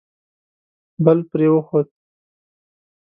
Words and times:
بل 1.05 1.19
پرې 1.29 1.47
وخوت. 1.51 1.89